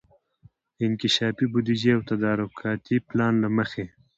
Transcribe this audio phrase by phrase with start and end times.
[0.75, 3.85] د انکشافي بودیجې او تدارکاتي پلان له مخي